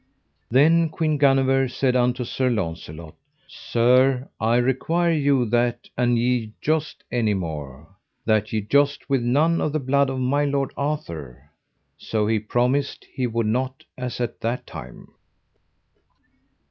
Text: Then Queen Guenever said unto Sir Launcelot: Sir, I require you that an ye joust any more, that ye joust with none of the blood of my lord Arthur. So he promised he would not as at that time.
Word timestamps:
Then 0.49 0.89
Queen 0.89 1.19
Guenever 1.19 1.67
said 1.67 1.95
unto 1.95 2.23
Sir 2.23 2.49
Launcelot: 2.49 3.13
Sir, 3.47 4.29
I 4.39 4.55
require 4.55 5.13
you 5.13 5.45
that 5.51 5.87
an 5.95 6.17
ye 6.17 6.53
joust 6.59 7.03
any 7.11 7.35
more, 7.35 7.87
that 8.25 8.51
ye 8.51 8.61
joust 8.61 9.11
with 9.11 9.21
none 9.21 9.61
of 9.61 9.73
the 9.73 9.79
blood 9.79 10.09
of 10.09 10.17
my 10.19 10.43
lord 10.43 10.73
Arthur. 10.75 11.51
So 11.99 12.25
he 12.25 12.39
promised 12.39 13.05
he 13.13 13.27
would 13.27 13.45
not 13.45 13.83
as 13.95 14.19
at 14.19 14.41
that 14.41 14.65
time. 14.65 15.09